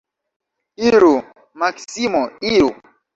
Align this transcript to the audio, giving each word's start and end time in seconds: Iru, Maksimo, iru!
Iru, 0.87 1.11
Maksimo, 1.63 2.23
iru! 2.53 2.71